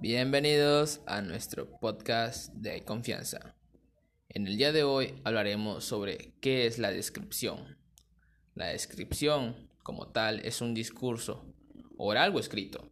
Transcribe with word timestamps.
Bienvenidos 0.00 1.00
a 1.06 1.22
nuestro 1.22 1.78
podcast 1.78 2.52
de 2.52 2.84
confianza. 2.84 3.54
En 4.28 4.46
el 4.46 4.56
día 4.56 4.72
de 4.72 4.82
hoy 4.82 5.20
hablaremos 5.24 5.84
sobre 5.84 6.34
qué 6.40 6.66
es 6.66 6.78
la 6.78 6.90
descripción. 6.90 7.78
La 8.54 8.66
descripción, 8.66 9.70
como 9.82 10.08
tal, 10.08 10.40
es 10.40 10.60
un 10.60 10.74
discurso 10.74 11.46
o 11.96 12.12
algo 12.12 12.40
escrito 12.40 12.90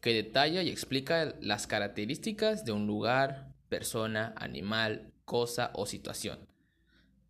que 0.00 0.14
detalla 0.14 0.62
y 0.62 0.70
explica 0.70 1.34
las 1.40 1.66
características 1.66 2.64
de 2.64 2.72
un 2.72 2.86
lugar, 2.86 3.52
persona, 3.68 4.32
animal, 4.36 5.12
cosa 5.24 5.70
o 5.74 5.86
situación. 5.86 6.48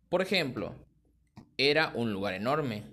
Por 0.07 0.21
ejemplo, 0.21 0.75
era 1.69 1.91
un 1.93 2.11
lugar 2.11 2.33
enorme, 2.33 2.85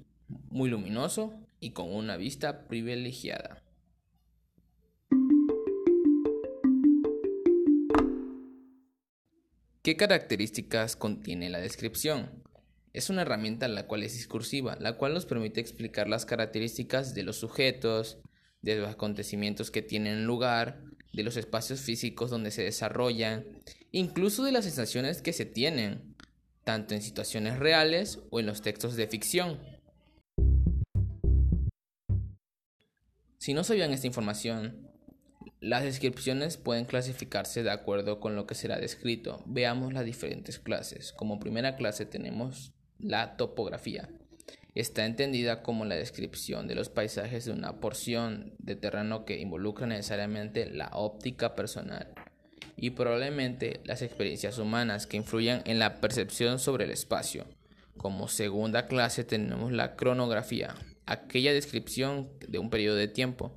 muy 0.51 0.69
luminoso 0.69 1.33
y 1.59 1.71
con 1.71 1.91
una 1.91 2.19
vista 2.19 2.67
privilegiada. 2.69 3.63
¿Qué 9.83 9.97
características 9.97 10.97
contiene 10.97 11.49
la 11.49 11.61
descripción? 11.61 12.43
Es 12.93 13.09
una 13.09 13.23
herramienta 13.23 13.69
la 13.69 13.87
cual 13.87 14.03
es 14.03 14.13
discursiva, 14.13 14.77
la 14.79 14.99
cual 14.99 15.15
nos 15.15 15.25
permite 15.25 15.63
explicar 15.63 16.07
las 16.07 16.27
características 16.27 17.15
de 17.15 17.23
los 17.23 17.37
sujetos, 17.39 18.19
de 18.61 18.77
los 18.77 18.91
acontecimientos 18.91 19.71
que 19.71 19.81
tienen 19.81 20.27
lugar, 20.27 20.83
de 21.15 21.23
los 21.23 21.39
espacios 21.39 21.81
físicos 21.81 22.29
donde 22.29 22.51
se 22.51 22.65
desarrollan, 22.65 23.47
incluso 23.93 24.45
de 24.45 24.53
las 24.53 24.65
sensaciones 24.65 25.23
que 25.23 25.33
se 25.33 25.47
tienen, 25.47 26.08
tanto 26.69 26.95
en 26.95 27.01
situaciones 27.01 27.59
reales 27.59 28.19
o 28.29 28.41
en 28.41 28.45
los 28.45 28.61
textos 28.61 28.95
de 28.95 29.07
ficción. 29.07 29.59
Si 33.39 33.55
no 33.55 33.65
sabían 33.65 33.95
esta 33.95 34.07
información, 34.07 34.87
las 35.61 35.83
descripciones 35.83 36.59
pueden 36.59 36.85
clasificarse 36.85 37.63
de 37.63 37.71
acuerdo 37.71 38.21
con 38.21 38.37
lo 38.37 38.47
que 38.47 38.55
será 38.55 38.79
descrito. 38.79 39.43
Veamos 39.47 39.95
las 39.95 40.05
diferentes 40.05 40.59
clases. 40.59 41.15
Como 41.15 41.39
primera 41.39 41.75
clase 41.75 42.05
tenemos 42.05 42.75
la 42.99 43.39
topografía. 43.39 44.11
Está 44.75 45.07
entendida 45.07 45.63
como 45.63 45.87
la 45.87 45.95
descripción 45.95 46.69
de 46.69 46.75
los 46.75 46.91
paisajes 46.91 47.47
de 47.47 47.53
una 47.53 47.81
porción 47.81 48.55
de 48.59 48.77
terreno 48.77 49.25
que 49.25 49.41
involucra 49.41 49.87
necesariamente 49.87 50.69
la 50.69 50.91
óptica 50.93 51.55
personal 51.55 52.13
y 52.77 52.91
probablemente 52.91 53.81
las 53.85 54.03
experiencias 54.03 54.59
humanas 54.59 55.07
que 55.07 55.17
influyan 55.17 55.63
en 55.65 55.79
la 55.79 56.01
percepción 56.01 56.59
sobre 56.59 56.85
el 56.85 56.91
espacio. 56.91 57.47
Como 57.97 58.29
segunda 58.29 58.87
clase 58.87 59.25
tenemos 59.25 59.73
la 59.73 59.97
cronografía, 59.97 60.75
aquella 61.07 61.53
descripción 61.53 62.31
de 62.47 62.59
un 62.59 62.71
periodo 62.71 62.97
de 62.97 63.09
tiempo 63.09 63.53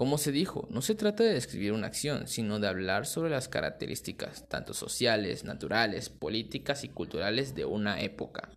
como 0.00 0.16
se 0.16 0.32
dijo, 0.32 0.66
no 0.70 0.80
se 0.80 0.94
trata 0.94 1.24
de 1.24 1.34
describir 1.34 1.74
una 1.74 1.88
acción, 1.88 2.26
sino 2.26 2.58
de 2.58 2.66
hablar 2.66 3.04
sobre 3.04 3.28
las 3.28 3.50
características, 3.50 4.48
tanto 4.48 4.72
sociales, 4.72 5.44
naturales, 5.44 6.08
políticas 6.08 6.84
y 6.84 6.88
culturales 6.88 7.54
de 7.54 7.66
una 7.66 8.00
época. 8.00 8.48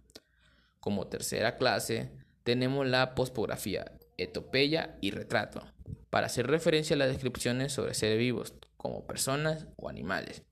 Como 0.80 1.08
tercera 1.08 1.58
clase, 1.58 2.12
tenemos 2.46 2.88
la 2.88 3.14
pospografía, 3.14 3.92
etopeya 4.16 4.96
y 5.02 5.12
retrato, 5.12 5.68
para 6.10 6.28
hacer 6.28 6.48
referencia 6.48 6.96
a 6.96 7.00
las 7.00 7.10
descripciones 7.10 7.74
sobre 7.74 7.94
seres 7.94 8.20
vivos, 8.20 8.54
como 8.84 9.08
personas 9.08 9.66
o 9.78 9.90
animales. 9.90 10.44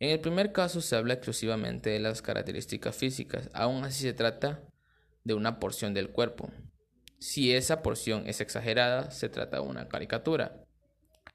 En 0.00 0.10
el 0.10 0.18
primer 0.18 0.50
caso 0.50 0.80
se 0.80 0.96
habla 0.96 1.14
exclusivamente 1.14 1.90
de 1.90 2.00
las 2.00 2.22
características 2.22 2.96
físicas, 2.96 3.48
aún 3.52 3.84
así 3.84 4.02
se 4.02 4.12
trata 4.12 4.64
de 5.22 5.34
una 5.34 5.60
porción 5.60 5.94
del 5.94 6.10
cuerpo, 6.10 6.50
si 7.18 7.52
esa 7.52 7.82
porción 7.82 8.28
es 8.28 8.40
exagerada, 8.40 9.10
se 9.10 9.28
trata 9.28 9.56
de 9.56 9.64
una 9.64 9.88
caricatura. 9.88 10.64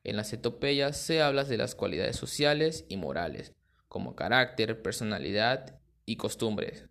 En 0.06 0.16
las 0.16 0.32
etopeyas 0.32 0.98
se 0.98 1.22
habla 1.22 1.44
de 1.44 1.58
las 1.58 1.76
cualidades 1.76 2.16
sociales 2.16 2.86
y 2.88 2.96
morales, 2.96 3.54
como 3.90 4.16
carácter, 4.16 4.82
personalidad 4.82 5.82
y 6.06 6.16
costumbres. 6.16 6.88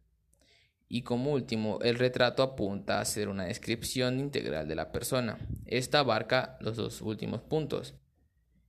Y 0.89 1.03
como 1.03 1.33
último, 1.33 1.79
el 1.81 1.99
retrato 1.99 2.43
apunta 2.43 3.01
a 3.01 3.05
ser 3.07 3.29
una 3.29 3.47
descripción 3.47 4.21
integral 4.21 4.69
de 4.69 4.75
la 4.75 4.93
persona. 4.93 5.39
Esta 5.65 6.01
abarca 6.01 6.59
los 6.61 6.77
dos 6.77 7.01
últimos 7.01 7.41
puntos. 7.41 7.95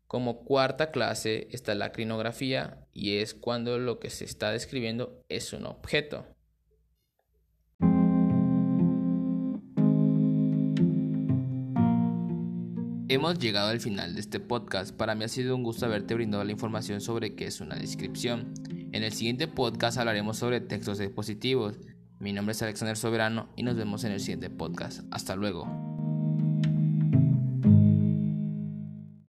Como 0.08 0.44
cuarta 0.44 0.91
clase 0.91 1.47
está 1.52 1.75
la 1.75 1.91
crinografía 1.91 2.86
y 2.94 3.18
es 3.18 3.34
cuando 3.34 3.80
lo 3.80 4.00
que 4.00 4.09
se 4.09 4.25
está 4.25 4.52
describiendo 4.52 5.24
es 5.30 5.53
un 5.53 5.66
objeto. 5.66 6.25
Hemos 13.14 13.38
llegado 13.38 13.69
al 13.69 13.80
final 13.80 14.16
de 14.16 14.22
este 14.22 14.40
podcast. 14.40 14.96
Para 14.96 15.14
mí 15.14 15.24
ha 15.24 15.28
sido 15.28 15.56
un 15.56 15.62
gusto 15.62 15.86
haberte 15.86 16.16
brindado 16.16 16.44
la 16.44 16.52
información 16.52 17.00
sobre 17.00 17.35
qué 17.35 17.46
es 17.46 17.62
una 17.62 17.75
descripción. 17.75 18.53
En 18.91 19.03
el 19.03 19.14
siguiente 19.14 19.47
podcast 19.47 20.00
hablaremos 20.00 20.38
sobre 20.38 20.62
textos 20.62 21.00
expositivos. 21.00 21.78
Mi 22.20 22.34
nombre 22.34 22.53
es 22.53 22.62
Alexander 22.64 22.97
Soberano 22.97 23.50
y 23.56 23.62
nos 23.62 23.75
vemos 23.75 24.03
en 24.03 24.14
el 24.14 24.20
siguiente 24.20 24.50
podcast. 24.50 25.02
Hasta 25.12 25.35
luego. 25.35 25.92